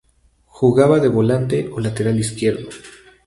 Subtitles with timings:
[0.47, 2.69] Jugaba de volante o lateral izquierdo.